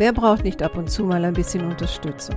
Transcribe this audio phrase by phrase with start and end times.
[0.00, 2.36] Wer braucht nicht ab und zu mal ein bisschen Unterstützung?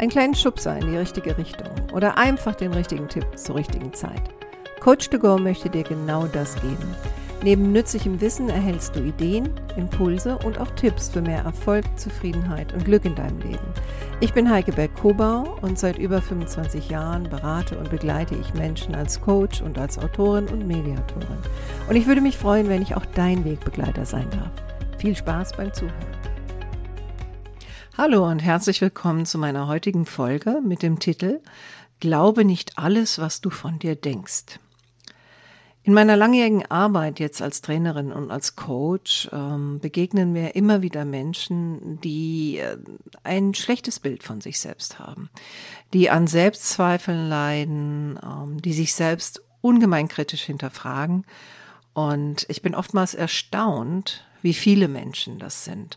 [0.00, 4.22] Einen kleinen Schubser in die richtige Richtung oder einfach den richtigen Tipp zur richtigen Zeit.
[4.80, 6.96] Coach to Go möchte dir genau das geben.
[7.44, 12.84] Neben nützlichem Wissen erhältst du Ideen, Impulse und auch Tipps für mehr Erfolg, Zufriedenheit und
[12.84, 13.68] Glück in deinem Leben.
[14.18, 19.20] Ich bin Heike Beck-Kobau und seit über 25 Jahren berate und begleite ich Menschen als
[19.20, 21.38] Coach und als Autorin und Mediatorin.
[21.88, 24.50] Und ich würde mich freuen, wenn ich auch dein Wegbegleiter sein darf.
[24.98, 26.15] Viel Spaß beim Zuhören.
[27.98, 31.40] Hallo und herzlich willkommen zu meiner heutigen Folge mit dem Titel
[31.98, 34.60] Glaube nicht alles, was du von dir denkst.
[35.82, 41.06] In meiner langjährigen Arbeit jetzt als Trainerin und als Coach ähm, begegnen mir immer wieder
[41.06, 42.76] Menschen, die äh,
[43.22, 45.30] ein schlechtes Bild von sich selbst haben,
[45.94, 51.24] die an Selbstzweifeln leiden, ähm, die sich selbst ungemein kritisch hinterfragen.
[51.94, 55.96] Und ich bin oftmals erstaunt, wie viele Menschen das sind.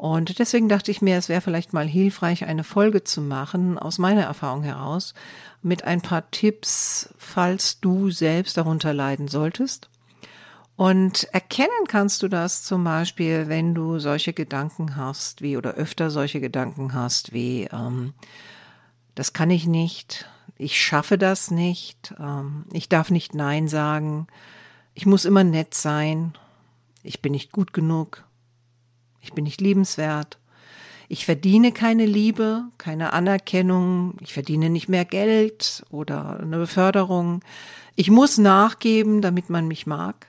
[0.00, 3.98] Und deswegen dachte ich mir, es wäre vielleicht mal hilfreich, eine Folge zu machen, aus
[3.98, 5.12] meiner Erfahrung heraus,
[5.60, 9.90] mit ein paar Tipps, falls du selbst darunter leiden solltest.
[10.74, 16.10] Und erkennen kannst du das zum Beispiel, wenn du solche Gedanken hast, wie oder öfter
[16.10, 18.14] solche Gedanken hast, wie ähm,
[19.14, 20.26] das kann ich nicht,
[20.56, 24.28] ich schaffe das nicht, ähm, ich darf nicht Nein sagen,
[24.94, 26.32] ich muss immer nett sein,
[27.02, 28.24] ich bin nicht gut genug,
[29.20, 30.38] ich bin nicht liebenswert.
[31.08, 34.14] Ich verdiene keine Liebe, keine Anerkennung.
[34.20, 37.42] Ich verdiene nicht mehr Geld oder eine Beförderung.
[37.96, 40.28] Ich muss nachgeben, damit man mich mag.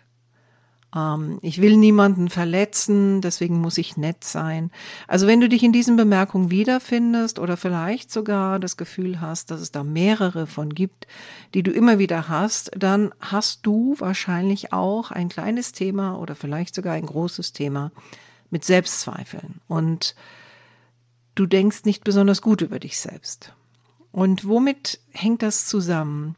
[0.96, 4.72] Ähm, ich will niemanden verletzen, deswegen muss ich nett sein.
[5.08, 9.62] Also wenn du dich in diesen Bemerkungen wiederfindest oder vielleicht sogar das Gefühl hast, dass
[9.62, 11.06] es da mehrere von gibt,
[11.54, 16.76] die du immer wieder hast, dann hast du wahrscheinlich auch ein kleines Thema oder vielleicht
[16.76, 17.92] sogar ein großes Thema
[18.52, 20.16] mit Selbstzweifeln und
[21.36, 23.54] du denkst nicht besonders gut über dich selbst.
[24.12, 26.36] Und womit hängt das zusammen?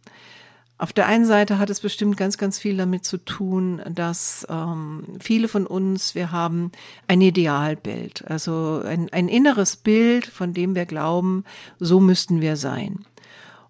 [0.78, 5.06] Auf der einen Seite hat es bestimmt ganz, ganz viel damit zu tun, dass ähm,
[5.20, 6.72] viele von uns, wir haben
[7.08, 11.46] ein Idealbild, also ein, ein inneres Bild, von dem wir glauben,
[11.80, 13.06] so müssten wir sein.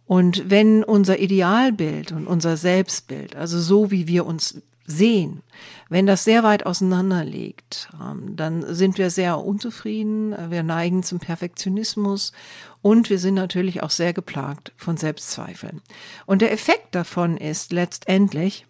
[0.05, 5.41] Und wenn unser Idealbild und unser Selbstbild, also so wie wir uns sehen.
[5.89, 11.19] Wenn das sehr weit auseinander liegt, ähm, dann sind wir sehr unzufrieden, wir neigen zum
[11.19, 12.33] Perfektionismus
[12.81, 15.81] und wir sind natürlich auch sehr geplagt von Selbstzweifeln.
[16.25, 18.65] Und der Effekt davon ist letztendlich,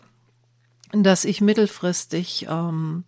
[0.91, 3.03] dass ich mittelfristig ähm,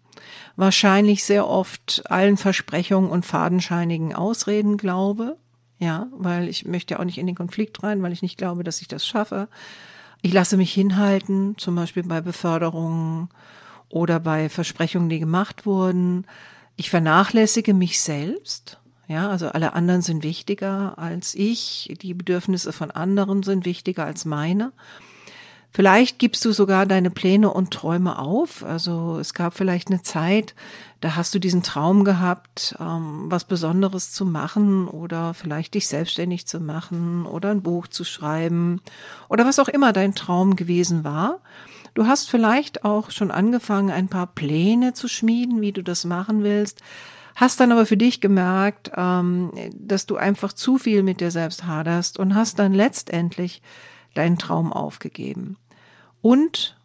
[0.55, 5.37] wahrscheinlich sehr oft allen Versprechungen und fadenscheinigen Ausreden glaube.
[5.77, 8.81] Ja, weil ich möchte auch nicht in den Konflikt rein, weil ich nicht glaube, dass
[8.81, 9.49] ich das schaffe.
[10.25, 13.29] Ich lasse mich hinhalten, zum Beispiel bei Beförderungen
[13.89, 16.25] oder bei Versprechungen, die gemacht wurden.
[16.77, 18.79] Ich vernachlässige mich selbst.
[19.07, 21.93] Ja, also alle anderen sind wichtiger als ich.
[22.01, 24.71] Die Bedürfnisse von anderen sind wichtiger als meine.
[25.75, 28.63] Vielleicht gibst du sogar deine Pläne und Träume auf.
[28.63, 30.55] Also es gab vielleicht eine Zeit,
[31.01, 36.47] da hast du diesen Traum gehabt, ähm, was Besonderes zu machen oder vielleicht dich selbstständig
[36.47, 38.79] zu machen oder ein Buch zu schreiben
[39.27, 41.41] oder was auch immer dein Traum gewesen war.
[41.93, 46.41] Du hast vielleicht auch schon angefangen, ein paar Pläne zu schmieden, wie du das machen
[46.41, 46.81] willst,
[47.35, 51.65] hast dann aber für dich gemerkt, ähm, dass du einfach zu viel mit dir selbst
[51.65, 53.61] haderst und hast dann letztendlich
[54.13, 55.57] deinen Traum aufgegeben.
[56.25, 56.75] Und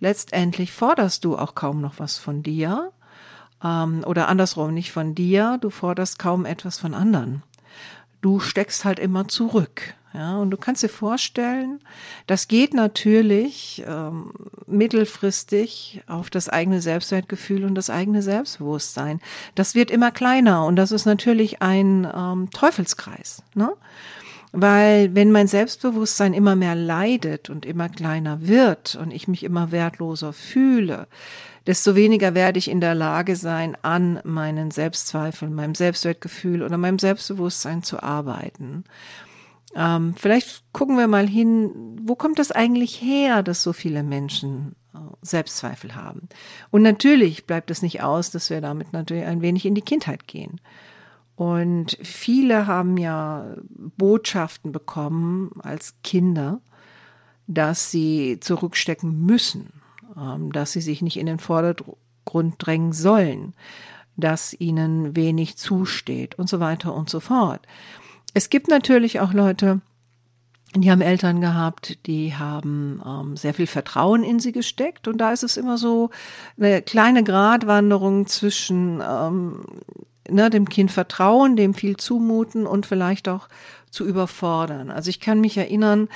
[0.00, 2.92] letztendlich forderst du auch kaum noch was von dir.
[3.64, 7.42] Ähm, oder andersrum, nicht von dir, du forderst kaum etwas von anderen.
[8.20, 9.94] Du steckst halt immer zurück.
[10.12, 11.80] Ja, und du kannst dir vorstellen,
[12.26, 14.34] das geht natürlich ähm,
[14.66, 19.22] mittelfristig auf das eigene Selbstwertgefühl und das eigene Selbstbewusstsein.
[19.54, 23.42] Das wird immer kleiner und das ist natürlich ein ähm, Teufelskreis.
[23.54, 23.72] Ne?
[24.52, 29.72] Weil wenn mein Selbstbewusstsein immer mehr leidet und immer kleiner wird und ich mich immer
[29.72, 31.06] wertloser fühle,
[31.66, 36.98] desto weniger werde ich in der Lage sein, an meinen Selbstzweifeln, meinem Selbstwertgefühl oder meinem
[36.98, 38.84] Selbstbewusstsein zu arbeiten.
[39.74, 44.76] Ähm, vielleicht gucken wir mal hin, wo kommt das eigentlich her, dass so viele Menschen
[44.94, 46.30] äh, Selbstzweifel haben?
[46.70, 50.26] Und natürlich bleibt es nicht aus, dass wir damit natürlich ein wenig in die Kindheit
[50.26, 50.58] gehen.
[51.38, 53.54] Und viele haben ja
[53.96, 56.60] Botschaften bekommen als Kinder,
[57.46, 59.72] dass sie zurückstecken müssen,
[60.16, 63.54] ähm, dass sie sich nicht in den Vordergrund drängen sollen,
[64.16, 67.60] dass ihnen wenig zusteht und so weiter und so fort.
[68.34, 69.80] Es gibt natürlich auch Leute,
[70.74, 75.06] die haben Eltern gehabt, die haben ähm, sehr viel Vertrauen in sie gesteckt.
[75.06, 76.10] Und da ist es immer so
[76.58, 79.62] eine kleine Gratwanderung zwischen, ähm,
[80.30, 83.48] ne, dem Kind vertrauen, dem viel zumuten und vielleicht auch
[83.90, 84.90] zu überfordern.
[84.90, 86.08] Also ich kann mich erinnern,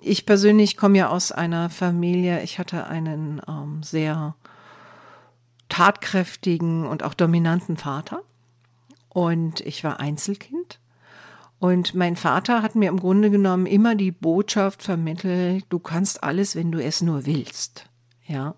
[0.00, 4.34] ich persönlich komme ja aus einer Familie, ich hatte einen ähm, sehr
[5.68, 8.22] tatkräftigen und auch dominanten Vater
[9.08, 10.78] und ich war Einzelkind.
[11.58, 16.56] Und mein Vater hat mir im Grunde genommen immer die Botschaft vermittelt, du kannst alles,
[16.56, 17.86] wenn du es nur willst.
[18.26, 18.54] Ja.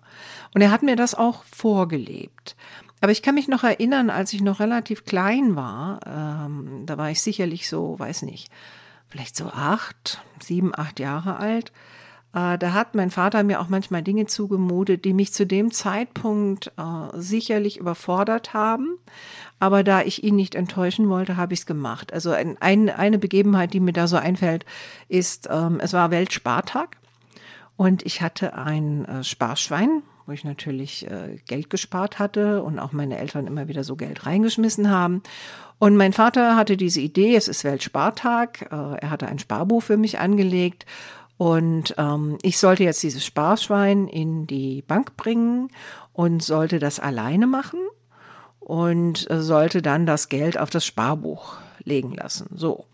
[0.54, 2.56] Und er hat mir das auch vorgelebt.
[3.00, 7.10] Aber ich kann mich noch erinnern, als ich noch relativ klein war, ähm, da war
[7.10, 8.50] ich sicherlich so, weiß nicht,
[9.08, 11.72] vielleicht so acht, sieben, acht Jahre alt.
[12.36, 16.72] Äh, da hat mein Vater mir auch manchmal Dinge zugemutet, die mich zu dem Zeitpunkt
[16.76, 16.82] äh,
[17.14, 18.98] sicherlich überfordert haben.
[19.58, 22.12] Aber da ich ihn nicht enttäuschen wollte, habe ich es gemacht.
[22.12, 24.66] Also ein, ein, eine Begebenheit, die mir da so einfällt,
[25.08, 26.98] ist, ähm, es war Weltspartag
[27.76, 32.92] und ich hatte ein äh, Sparschwein, wo ich natürlich äh, Geld gespart hatte und auch
[32.92, 35.22] meine Eltern immer wieder so Geld reingeschmissen haben.
[35.78, 39.96] Und mein Vater hatte diese Idee, es ist Weltspartag, äh, er hatte ein Sparbuch für
[39.96, 40.86] mich angelegt
[41.38, 45.68] und ähm, ich sollte jetzt dieses Sparschwein in die Bank bringen
[46.12, 47.80] und sollte das alleine machen
[48.58, 52.48] und äh, sollte dann das Geld auf das Sparbuch legen lassen.
[52.54, 52.86] So.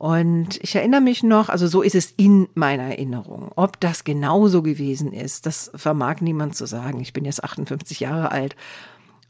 [0.00, 3.52] Und ich erinnere mich noch, also so ist es in meiner Erinnerung.
[3.54, 7.00] Ob das genauso gewesen ist, das vermag niemand zu sagen.
[7.00, 8.56] Ich bin jetzt 58 Jahre alt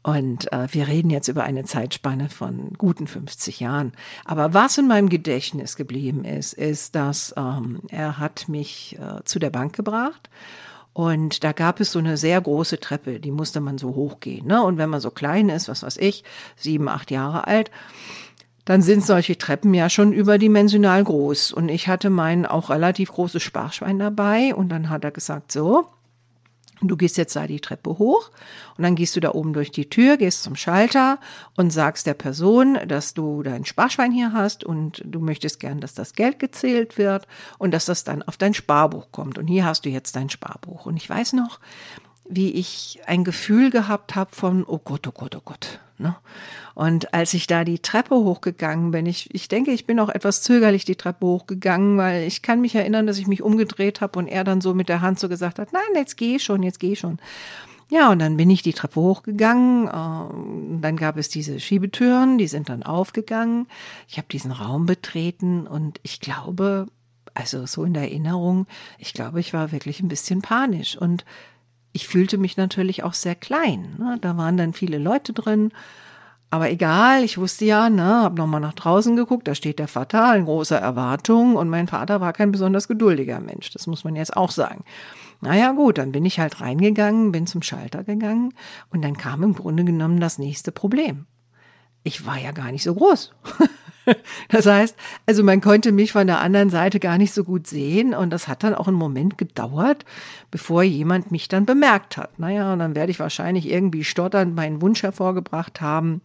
[0.01, 3.91] und äh, wir reden jetzt über eine Zeitspanne von guten 50 Jahren.
[4.23, 9.39] Aber was in meinem Gedächtnis geblieben ist, ist, dass ähm, er hat mich äh, zu
[9.39, 10.29] der Bank gebracht
[10.93, 14.47] und da gab es so eine sehr große Treppe, die musste man so hochgehen.
[14.47, 14.61] Ne?
[14.61, 16.23] Und wenn man so klein ist, was weiß ich,
[16.55, 17.71] sieben, acht Jahre alt,
[18.65, 21.51] dann sind solche Treppen ja schon überdimensional groß.
[21.51, 25.87] Und ich hatte mein auch relativ großes Sparschwein dabei und dann hat er gesagt, so,
[26.81, 28.31] du gehst jetzt da die Treppe hoch
[28.77, 31.19] und dann gehst du da oben durch die Tür, gehst zum Schalter
[31.55, 35.93] und sagst der Person, dass du dein Sparschwein hier hast und du möchtest gern, dass
[35.93, 39.37] das Geld gezählt wird und dass das dann auf dein Sparbuch kommt.
[39.37, 40.85] Und hier hast du jetzt dein Sparbuch.
[40.85, 41.59] Und ich weiß noch,
[42.27, 45.79] wie ich ein Gefühl gehabt habe von, oh Gott, oh Gott, oh Gott.
[46.01, 46.15] Ne?
[46.73, 50.41] Und als ich da die Treppe hochgegangen bin, ich, ich denke, ich bin auch etwas
[50.41, 54.27] zögerlich die Treppe hochgegangen, weil ich kann mich erinnern, dass ich mich umgedreht habe und
[54.27, 56.95] er dann so mit der Hand so gesagt hat, nein, jetzt geh schon, jetzt geh
[56.95, 57.19] schon.
[57.91, 59.87] Ja, und dann bin ich die Treppe hochgegangen.
[59.87, 63.67] Äh, dann gab es diese Schiebetüren, die sind dann aufgegangen.
[64.07, 66.87] Ich habe diesen Raum betreten und ich glaube,
[67.33, 68.65] also so in der Erinnerung,
[68.97, 71.25] ich glaube, ich war wirklich ein bisschen panisch und
[71.93, 73.95] ich fühlte mich natürlich auch sehr klein.
[73.97, 74.17] Ne?
[74.21, 75.71] Da waren dann viele Leute drin.
[76.53, 80.35] Aber egal, ich wusste ja, ne, hab nochmal nach draußen geguckt, da steht der Vater
[80.35, 84.35] in großer Erwartung und mein Vater war kein besonders geduldiger Mensch, das muss man jetzt
[84.35, 84.83] auch sagen.
[85.39, 88.53] Naja gut, dann bin ich halt reingegangen, bin zum Schalter gegangen
[88.89, 91.25] und dann kam im Grunde genommen das nächste Problem.
[92.03, 93.33] Ich war ja gar nicht so groß.
[94.49, 94.95] Das heißt,
[95.25, 98.47] also man konnte mich von der anderen Seite gar nicht so gut sehen und das
[98.47, 100.05] hat dann auch einen Moment gedauert,
[100.49, 102.37] bevor jemand mich dann bemerkt hat.
[102.39, 106.21] Naja, und dann werde ich wahrscheinlich irgendwie stotternd meinen Wunsch hervorgebracht haben.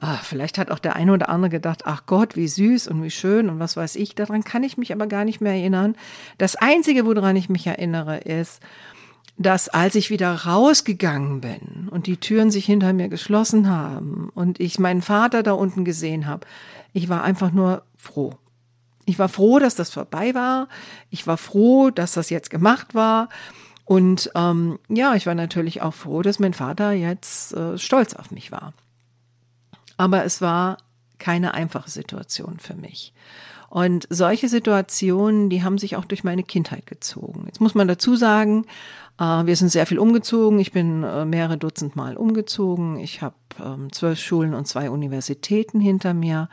[0.00, 3.10] Ach, vielleicht hat auch der eine oder andere gedacht, ach Gott, wie süß und wie
[3.10, 4.14] schön und was weiß ich.
[4.14, 5.94] Daran kann ich mich aber gar nicht mehr erinnern.
[6.38, 8.62] Das Einzige, woran ich mich erinnere, ist,
[9.36, 14.60] dass als ich wieder rausgegangen bin und die Türen sich hinter mir geschlossen haben und
[14.60, 16.46] ich meinen Vater da unten gesehen habe,
[16.92, 18.34] ich war einfach nur froh.
[19.06, 20.68] Ich war froh, dass das vorbei war.
[21.10, 23.28] Ich war froh, dass das jetzt gemacht war.
[23.84, 28.30] Und ähm, ja, ich war natürlich auch froh, dass mein Vater jetzt äh, stolz auf
[28.30, 28.72] mich war.
[29.96, 30.78] Aber es war
[31.18, 33.12] keine einfache Situation für mich.
[33.68, 37.44] Und solche Situationen, die haben sich auch durch meine Kindheit gezogen.
[37.46, 38.66] Jetzt muss man dazu sagen,
[39.20, 40.58] wir sind sehr viel umgezogen.
[40.60, 42.98] Ich bin äh, mehrere Dutzend Mal umgezogen.
[42.98, 46.48] Ich habe ähm, zwölf Schulen und zwei Universitäten hinter mir.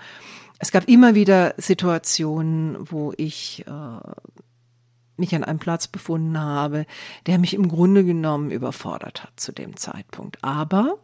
[0.59, 4.11] Es gab immer wieder Situationen, wo ich äh,
[5.15, 6.85] mich an einem Platz befunden habe,
[7.25, 10.43] der mich im Grunde genommen überfordert hat zu dem Zeitpunkt.
[10.43, 10.97] Aber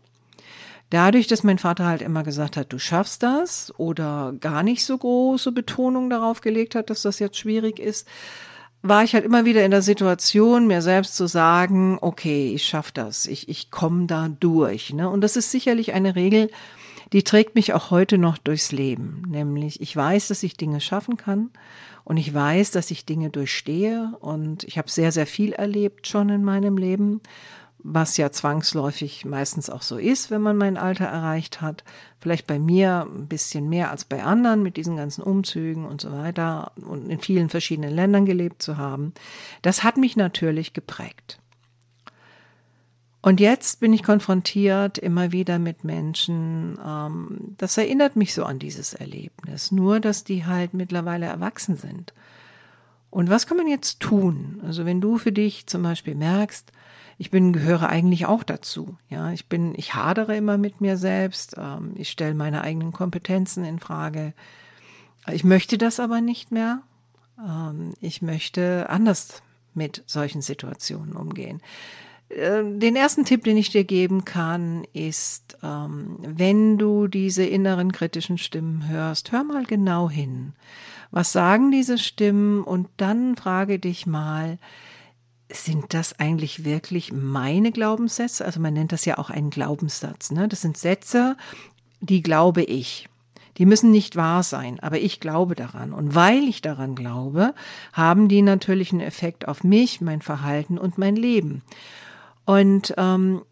[0.89, 4.97] dadurch, dass mein Vater halt immer gesagt hat, du schaffst das oder gar nicht so
[4.97, 8.07] große Betonung darauf gelegt hat, dass das jetzt schwierig ist,
[8.83, 12.91] war ich halt immer wieder in der Situation, mir selbst zu sagen, okay, ich schaff
[12.91, 14.93] das, ich, ich komme da durch.
[14.93, 15.09] Ne?
[15.09, 16.51] Und das ist sicherlich eine Regel,
[17.13, 19.23] die trägt mich auch heute noch durchs Leben.
[19.29, 21.51] Nämlich, ich weiß, dass ich Dinge schaffen kann
[22.03, 26.27] und ich weiß, dass ich Dinge durchstehe und ich habe sehr, sehr viel erlebt schon
[26.27, 27.21] in meinem Leben
[27.83, 31.83] was ja zwangsläufig meistens auch so ist, wenn man mein Alter erreicht hat.
[32.19, 36.11] Vielleicht bei mir ein bisschen mehr als bei anderen mit diesen ganzen Umzügen und so
[36.11, 39.13] weiter und in vielen verschiedenen Ländern gelebt zu haben.
[39.61, 41.39] Das hat mich natürlich geprägt.
[43.21, 48.59] Und jetzt bin ich konfrontiert immer wieder mit Menschen, ähm, das erinnert mich so an
[48.59, 52.13] dieses Erlebnis, nur dass die halt mittlerweile erwachsen sind.
[53.09, 54.61] Und was kann man jetzt tun?
[54.65, 56.71] Also wenn du für dich zum Beispiel merkst,
[57.23, 58.97] ich bin, gehöre eigentlich auch dazu.
[59.07, 61.55] Ja, ich bin, ich hadere immer mit mir selbst.
[61.57, 64.33] Ähm, ich stelle meine eigenen Kompetenzen in Frage.
[65.31, 66.81] Ich möchte das aber nicht mehr.
[67.39, 69.41] Ähm, ich möchte anders
[69.73, 71.61] mit solchen Situationen umgehen.
[72.27, 77.93] Äh, den ersten Tipp, den ich dir geben kann, ist, ähm, wenn du diese inneren
[77.93, 80.51] kritischen Stimmen hörst, hör mal genau hin.
[81.09, 82.65] Was sagen diese Stimmen?
[82.65, 84.57] Und dann frage dich mal,
[85.53, 88.43] sind das eigentlich wirklich meine Glaubenssätze?
[88.43, 90.31] Also man nennt das ja auch einen Glaubenssatz.
[90.31, 90.47] Ne?
[90.47, 91.37] Das sind Sätze,
[92.01, 93.07] die glaube ich.
[93.57, 95.93] Die müssen nicht wahr sein, aber ich glaube daran.
[95.93, 97.53] Und weil ich daran glaube,
[97.93, 101.61] haben die natürlich einen Effekt auf mich, mein Verhalten und mein Leben.
[102.45, 103.43] Und ähm,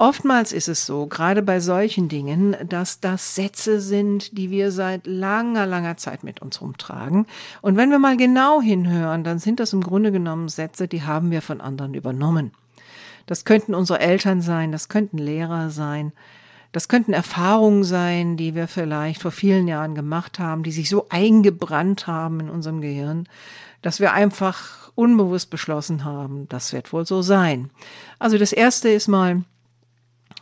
[0.00, 5.06] Oftmals ist es so, gerade bei solchen Dingen, dass das Sätze sind, die wir seit
[5.06, 7.26] langer, langer Zeit mit uns rumtragen.
[7.60, 11.30] Und wenn wir mal genau hinhören, dann sind das im Grunde genommen Sätze, die haben
[11.30, 12.52] wir von anderen übernommen.
[13.26, 16.12] Das könnten unsere Eltern sein, das könnten Lehrer sein,
[16.72, 21.08] das könnten Erfahrungen sein, die wir vielleicht vor vielen Jahren gemacht haben, die sich so
[21.10, 23.28] eingebrannt haben in unserem Gehirn,
[23.82, 27.68] dass wir einfach unbewusst beschlossen haben, das wird wohl so sein.
[28.18, 29.44] Also das erste ist mal,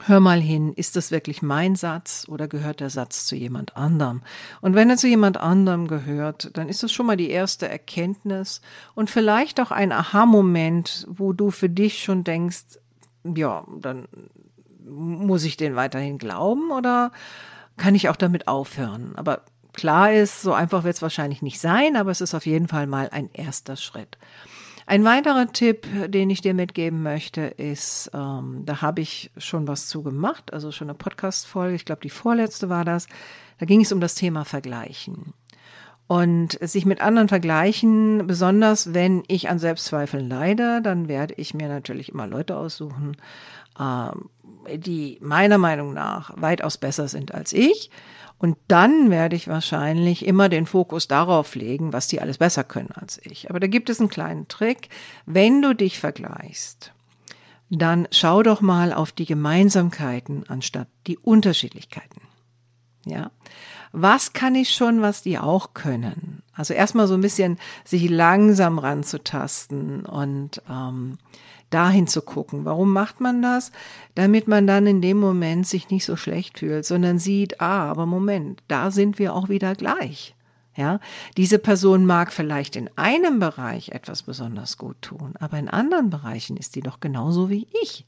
[0.07, 4.23] Hör mal hin, ist das wirklich mein Satz oder gehört der Satz zu jemand anderem?
[4.61, 8.61] Und wenn er zu jemand anderem gehört, dann ist das schon mal die erste Erkenntnis
[8.95, 12.79] und vielleicht auch ein Aha-Moment, wo du für dich schon denkst,
[13.25, 14.07] ja, dann
[14.85, 17.11] muss ich den weiterhin glauben oder
[17.77, 19.13] kann ich auch damit aufhören?
[19.17, 22.69] Aber klar ist, so einfach wird es wahrscheinlich nicht sein, aber es ist auf jeden
[22.69, 24.17] Fall mal ein erster Schritt.
[24.89, 29.87] Ein weiterer Tipp, den ich dir mitgeben möchte, ist, ähm, da habe ich schon was
[29.87, 33.07] zu gemacht, also schon eine Podcast-Folge, ich glaube, die vorletzte war das.
[33.59, 35.35] Da ging es um das Thema Vergleichen.
[36.07, 41.69] Und sich mit anderen vergleichen, besonders wenn ich an Selbstzweifeln leide, dann werde ich mir
[41.69, 43.19] natürlich immer Leute aussuchen,
[43.79, 47.91] äh, die meiner Meinung nach weitaus besser sind als ich
[48.39, 52.93] und dann werde ich wahrscheinlich immer den Fokus darauf legen, was die alles besser können
[52.93, 53.51] als ich.
[53.51, 54.89] Aber da gibt es einen kleinen Trick.
[55.27, 56.93] Wenn du dich vergleichst,
[57.69, 62.23] dann schau doch mal auf die Gemeinsamkeiten anstatt die Unterschiedlichkeiten.
[63.05, 63.31] Ja.
[63.93, 66.43] Was kann ich schon, was die auch können?
[66.53, 71.19] Also erstmal so ein bisschen sich langsam ranzutasten und ähm,
[71.71, 72.65] dahin zu gucken.
[72.65, 73.73] Warum macht man das?
[74.15, 78.07] Damit man dann in dem Moment sich nicht so schlecht fühlt, sondern sieht, ah, aber
[78.07, 80.35] Moment, da sind wir auch wieder gleich.
[80.77, 81.01] Ja,
[81.37, 86.57] diese Person mag vielleicht in einem Bereich etwas besonders gut tun, aber in anderen Bereichen
[86.57, 88.07] ist die doch genauso wie ich.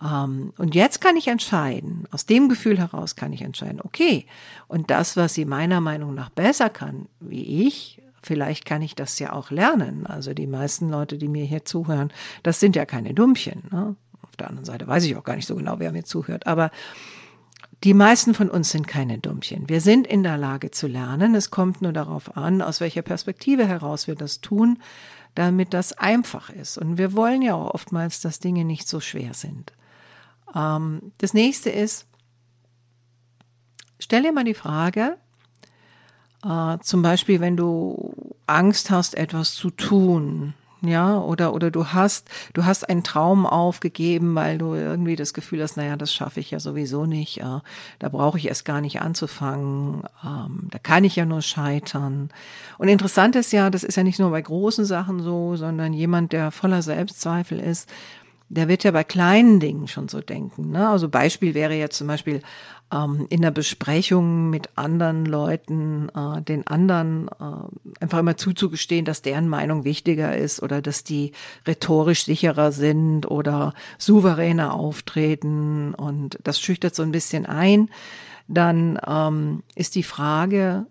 [0.00, 4.26] Ähm, und jetzt kann ich entscheiden, aus dem Gefühl heraus kann ich entscheiden, okay,
[4.68, 9.18] und das, was sie meiner Meinung nach besser kann wie ich, Vielleicht kann ich das
[9.18, 10.06] ja auch lernen.
[10.06, 12.12] Also die meisten Leute, die mir hier zuhören,
[12.42, 13.62] das sind ja keine Dummchen.
[13.70, 13.96] Ne?
[14.22, 16.46] Auf der anderen Seite weiß ich auch gar nicht so genau, wer mir zuhört.
[16.46, 16.70] Aber
[17.82, 19.68] die meisten von uns sind keine Dummchen.
[19.68, 21.34] Wir sind in der Lage zu lernen.
[21.34, 24.78] Es kommt nur darauf an, aus welcher Perspektive heraus wir das tun,
[25.34, 26.76] damit das einfach ist.
[26.76, 29.72] Und wir wollen ja auch oftmals, dass Dinge nicht so schwer sind.
[30.54, 32.06] Ähm, das nächste ist,
[33.98, 35.16] stell dir mal die Frage,
[36.44, 38.14] äh, zum Beispiel, wenn du
[38.46, 44.34] Angst hast, etwas zu tun, ja, oder, oder du hast, du hast einen Traum aufgegeben,
[44.34, 47.60] weil du irgendwie das Gefühl hast, naja, das schaffe ich ja sowieso nicht, äh,
[47.98, 52.30] da brauche ich erst gar nicht anzufangen, ähm, da kann ich ja nur scheitern.
[52.78, 56.32] Und interessant ist ja, das ist ja nicht nur bei großen Sachen so, sondern jemand,
[56.32, 57.88] der voller Selbstzweifel ist,
[58.50, 60.72] der wird ja bei kleinen Dingen schon so denken.
[60.72, 60.88] Ne?
[60.88, 62.42] Also Beispiel wäre jetzt zum Beispiel
[62.92, 69.22] ähm, in der Besprechung mit anderen Leuten, äh, den anderen äh, einfach immer zuzugestehen, dass
[69.22, 71.30] deren Meinung wichtiger ist oder dass die
[71.64, 77.88] rhetorisch sicherer sind oder souveräner auftreten und das schüchtert so ein bisschen ein.
[78.48, 80.86] Dann ähm, ist die Frage,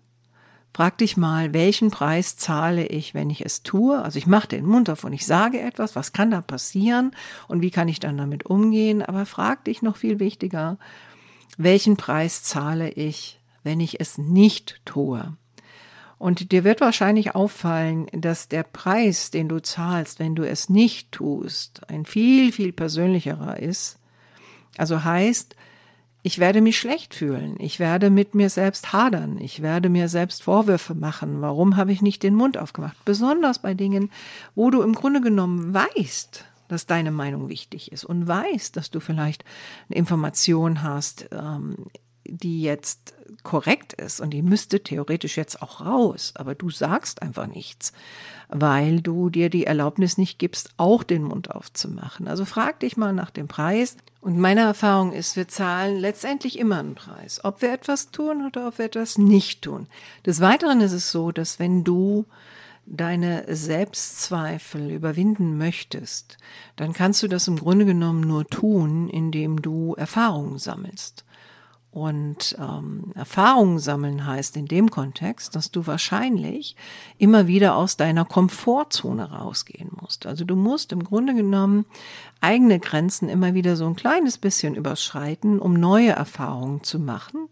[0.72, 4.00] Frag dich mal, welchen Preis zahle ich, wenn ich es tue?
[4.00, 7.10] Also ich mache den Mund auf und ich sage etwas, was kann da passieren
[7.48, 9.02] und wie kann ich dann damit umgehen?
[9.02, 10.78] Aber frag dich noch viel wichtiger,
[11.58, 15.36] welchen Preis zahle ich, wenn ich es nicht tue?
[16.18, 21.12] Und dir wird wahrscheinlich auffallen, dass der Preis, den du zahlst, wenn du es nicht
[21.12, 23.98] tust, ein viel, viel persönlicherer ist.
[24.76, 25.56] Also heißt,
[26.22, 27.56] ich werde mich schlecht fühlen.
[27.58, 29.38] Ich werde mit mir selbst hadern.
[29.38, 31.40] Ich werde mir selbst Vorwürfe machen.
[31.40, 32.96] Warum habe ich nicht den Mund aufgemacht?
[33.04, 34.10] Besonders bei Dingen,
[34.54, 39.00] wo du im Grunde genommen weißt, dass deine Meinung wichtig ist und weißt, dass du
[39.00, 39.44] vielleicht
[39.88, 41.76] eine Information hast, ähm,
[42.24, 47.46] die jetzt korrekt ist und die müsste theoretisch jetzt auch raus, aber du sagst einfach
[47.46, 47.92] nichts,
[48.48, 52.28] weil du dir die Erlaubnis nicht gibst, auch den Mund aufzumachen.
[52.28, 53.96] Also frag dich mal nach dem Preis.
[54.20, 58.68] Und meine Erfahrung ist, wir zahlen letztendlich immer einen Preis, ob wir etwas tun oder
[58.68, 59.86] ob wir etwas nicht tun.
[60.26, 62.26] Des Weiteren ist es so, dass wenn du
[62.86, 66.38] deine Selbstzweifel überwinden möchtest,
[66.76, 71.24] dann kannst du das im Grunde genommen nur tun, indem du Erfahrungen sammelst.
[71.92, 76.76] Und ähm, Erfahrungen sammeln heißt in dem Kontext, dass du wahrscheinlich
[77.18, 80.24] immer wieder aus deiner Komfortzone rausgehen musst.
[80.24, 81.86] Also du musst im Grunde genommen
[82.40, 87.48] eigene Grenzen immer wieder so ein kleines bisschen überschreiten, um neue Erfahrungen zu machen.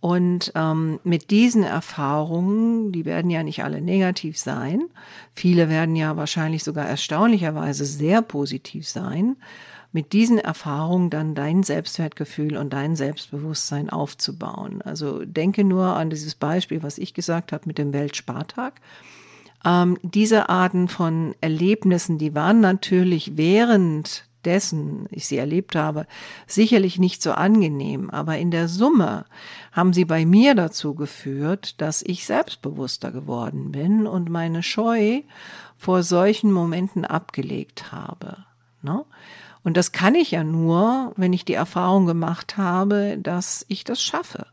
[0.00, 4.84] Und ähm, mit diesen Erfahrungen, die werden ja nicht alle negativ sein,
[5.34, 9.36] viele werden ja wahrscheinlich sogar erstaunlicherweise sehr positiv sein,
[9.92, 14.82] mit diesen Erfahrungen dann dein Selbstwertgefühl und dein Selbstbewusstsein aufzubauen.
[14.82, 18.80] Also denke nur an dieses Beispiel, was ich gesagt habe mit dem Weltspartag.
[19.64, 26.06] Ähm, diese Arten von Erlebnissen, die waren natürlich während dessen ich sie erlebt habe,
[26.46, 29.26] sicherlich nicht so angenehm, aber in der Summe
[29.72, 35.22] haben sie bei mir dazu geführt, dass ich selbstbewusster geworden bin und meine Scheu
[35.76, 38.38] vor solchen Momenten abgelegt habe.
[38.82, 39.04] Ne?
[39.62, 44.02] Und das kann ich ja nur, wenn ich die Erfahrung gemacht habe, dass ich das
[44.02, 44.46] schaffe,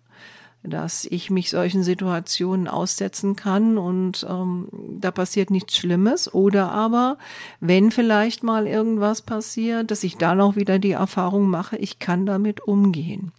[0.63, 4.67] dass ich mich solchen Situationen aussetzen kann und ähm,
[4.99, 6.33] da passiert nichts Schlimmes.
[6.33, 7.17] Oder aber,
[7.61, 12.25] wenn vielleicht mal irgendwas passiert, dass ich dann auch wieder die Erfahrung mache, ich kann
[12.25, 13.31] damit umgehen.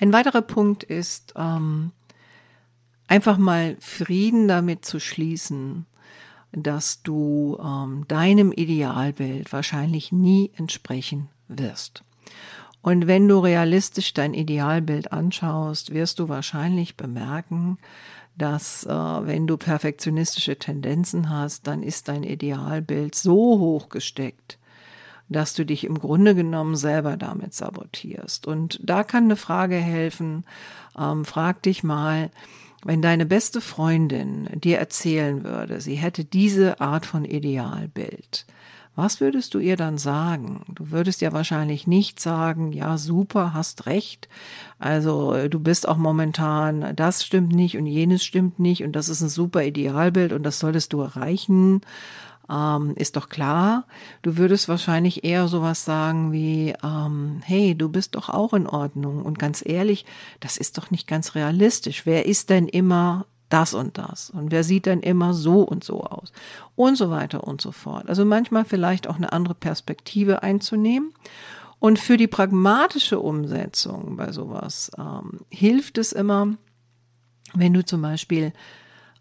[0.00, 1.92] Ein weiterer Punkt ist, ähm,
[3.08, 5.86] einfach mal Frieden damit zu schließen,
[6.52, 12.04] dass du ähm, deinem Idealbild wahrscheinlich nie entsprechen wirst.
[12.82, 17.78] Und wenn du realistisch dein Idealbild anschaust, wirst du wahrscheinlich bemerken,
[18.36, 24.58] dass äh, wenn du perfektionistische Tendenzen hast, dann ist dein Idealbild so hoch gesteckt,
[25.28, 28.46] dass du dich im Grunde genommen selber damit sabotierst.
[28.46, 30.44] Und da kann eine Frage helfen.
[30.98, 32.30] Ähm, frag dich mal,
[32.84, 38.46] wenn deine beste Freundin dir erzählen würde, sie hätte diese Art von Idealbild,
[38.94, 40.60] was würdest du ihr dann sagen?
[40.68, 44.28] Du würdest ja wahrscheinlich nicht sagen, ja, super, hast recht.
[44.78, 49.22] Also du bist auch momentan, das stimmt nicht und jenes stimmt nicht und das ist
[49.22, 51.80] ein super Idealbild und das solltest du erreichen
[52.50, 53.84] ähm, ist doch klar.
[54.22, 59.22] Du würdest wahrscheinlich eher sowas sagen wie, ähm, hey, du bist doch auch in Ordnung.
[59.22, 60.04] Und ganz ehrlich,
[60.40, 62.06] das ist doch nicht ganz realistisch.
[62.06, 64.30] Wer ist denn immer das und das?
[64.30, 66.32] Und wer sieht denn immer so und so aus?
[66.74, 68.08] Und so weiter und so fort.
[68.08, 71.12] Also manchmal vielleicht auch eine andere Perspektive einzunehmen.
[71.78, 76.54] Und für die pragmatische Umsetzung bei sowas ähm, hilft es immer,
[77.54, 78.52] wenn du zum Beispiel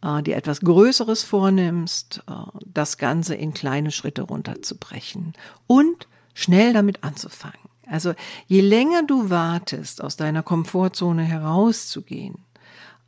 [0.04, 2.34] äh, dir etwas Größeres vornimmst, äh,
[2.66, 5.34] das Ganze in kleine Schritte runterzubrechen
[5.68, 7.60] und schnell damit anzufangen.
[7.88, 8.14] Also
[8.48, 12.36] je länger du wartest, aus deiner Komfortzone herauszugehen,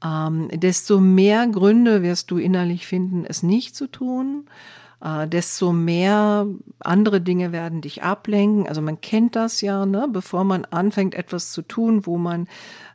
[0.03, 4.45] ähm, desto mehr Gründe wirst du innerlich finden, es nicht zu tun
[5.03, 6.47] äh, desto mehr
[6.79, 8.67] andere Dinge werden dich ablenken.
[8.67, 10.07] Also man kennt das ja, ne?
[10.11, 12.47] bevor man anfängt, etwas zu tun, wo man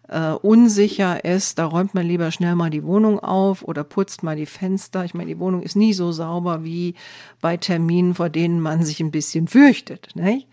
[0.09, 4.37] äh, unsicher ist, da räumt man lieber schnell mal die Wohnung auf oder putzt mal
[4.37, 5.05] die Fenster.
[5.05, 6.95] Ich meine, die Wohnung ist nie so sauber wie
[7.43, 10.11] bei Terminen, vor denen man sich ein bisschen fürchtet.
[10.15, 10.49] Nicht?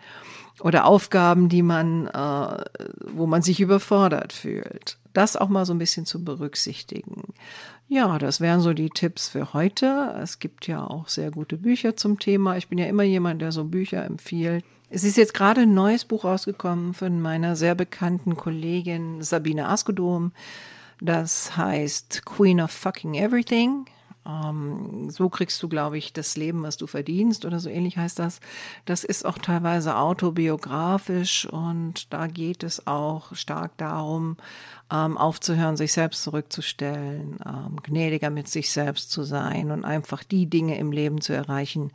[0.59, 2.63] Oder Aufgaben, die man, äh,
[3.13, 4.97] wo man sich überfordert fühlt.
[5.15, 7.33] Das auch mal so ein bisschen zu berücksichtigen.
[7.87, 10.13] Ja, das wären so die Tipps für heute.
[10.21, 12.57] Es gibt ja auch sehr gute Bücher zum Thema.
[12.57, 14.65] Ich bin ja immer jemand, der so Bücher empfiehlt.
[14.89, 20.33] Es ist jetzt gerade ein neues Buch rausgekommen von meiner sehr bekannten Kollegin Sabine Askodom.
[20.99, 23.85] Das heißt Queen of Fucking Everything.
[24.27, 28.19] Ähm, so kriegst du, glaube ich, das Leben, was du verdienst oder so ähnlich heißt
[28.19, 28.39] das.
[28.85, 34.37] Das ist auch teilweise autobiografisch und da geht es auch stark darum,
[34.91, 40.47] ähm, aufzuhören, sich selbst zurückzustellen, ähm, gnädiger mit sich selbst zu sein und einfach die
[40.47, 41.91] Dinge im Leben zu erreichen,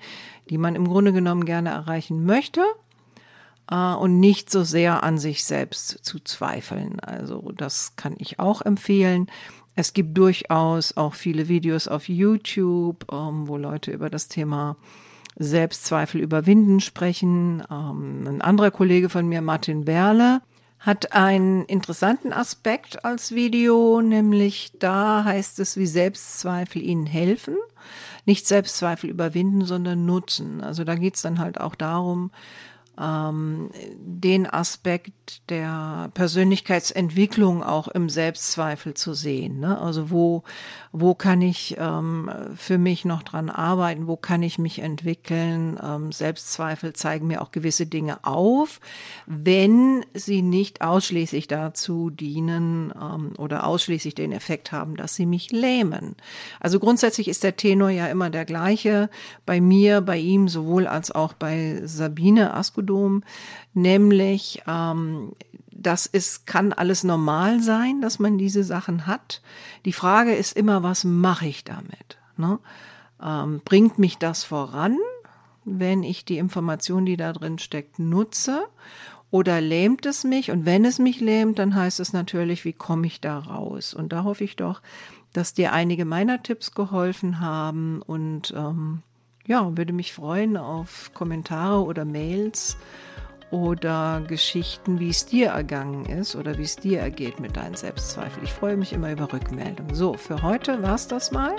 [0.50, 2.62] die man im Grunde genommen gerne erreichen möchte
[3.70, 7.00] äh, und nicht so sehr an sich selbst zu zweifeln.
[7.00, 9.28] Also das kann ich auch empfehlen.
[9.80, 14.76] Es gibt durchaus auch viele Videos auf YouTube, ähm, wo Leute über das Thema
[15.36, 17.62] Selbstzweifel überwinden sprechen.
[17.70, 20.42] Ähm, ein anderer Kollege von mir, Martin Berle,
[20.80, 27.56] hat einen interessanten Aspekt als Video, nämlich da heißt es, wie Selbstzweifel ihnen helfen.
[28.26, 30.60] nicht Selbstzweifel überwinden, sondern nutzen.
[30.60, 32.32] Also da geht's dann halt auch darum,
[33.00, 39.60] ähm, den Aspekt der Persönlichkeitsentwicklung auch im Selbstzweifel zu sehen.
[39.60, 39.80] Ne?
[39.80, 40.42] Also wo,
[40.92, 45.78] wo kann ich ähm, für mich noch dran arbeiten, wo kann ich mich entwickeln.
[45.82, 48.80] Ähm, Selbstzweifel zeigen mir auch gewisse Dinge auf,
[49.26, 55.52] wenn sie nicht ausschließlich dazu dienen ähm, oder ausschließlich den Effekt haben, dass sie mich
[55.52, 56.16] lähmen.
[56.58, 59.10] Also grundsätzlich ist der Tenor ja immer der gleiche
[59.46, 62.54] bei mir, bei ihm sowohl als auch bei Sabine
[62.90, 63.22] Askodom,
[63.74, 65.33] nämlich ähm,
[65.70, 69.40] das ist, kann alles normal sein, dass man diese Sachen hat.
[69.85, 72.18] Die Frage ist immer, was mache ich damit?
[72.37, 72.59] Ne?
[73.22, 74.98] Ähm, bringt mich das voran,
[75.64, 78.66] wenn ich die Information, die da drin steckt, nutze?
[79.31, 80.50] Oder lähmt es mich?
[80.50, 83.94] Und wenn es mich lähmt, dann heißt es natürlich, wie komme ich da raus?
[83.94, 84.83] Und da hoffe ich doch,
[85.33, 89.03] dass dir einige meiner Tipps geholfen haben und ähm,
[89.50, 92.76] ja, würde mich freuen auf Kommentare oder Mails
[93.50, 98.44] oder Geschichten, wie es dir ergangen ist oder wie es dir ergeht mit deinen Selbstzweifeln.
[98.44, 99.92] Ich freue mich immer über Rückmeldungen.
[99.92, 101.56] So, für heute war es das mal.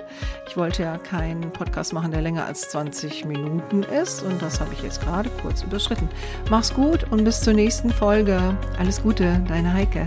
[0.48, 4.74] Ich wollte ja keinen Podcast machen, der länger als 20 Minuten ist und das habe
[4.74, 6.08] ich jetzt gerade kurz überschritten.
[6.50, 8.58] Mach's gut und bis zur nächsten Folge.
[8.80, 10.06] Alles Gute, deine Heike.